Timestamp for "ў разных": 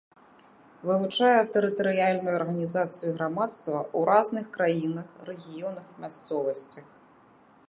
3.83-4.45